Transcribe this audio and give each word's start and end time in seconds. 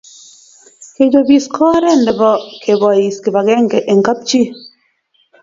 Kechopis 0.95 1.45
ko 1.55 1.63
oret 1.75 1.99
nebo 2.05 2.29
kebois 2.63 3.15
kipakenge 3.23 3.77
eng 3.91 4.01
kapchi 4.07 4.41